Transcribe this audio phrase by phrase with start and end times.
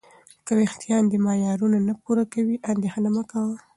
[0.45, 3.55] که وېښتان دې معیارونه نه پوره کوي، اندېښنه مه کوه.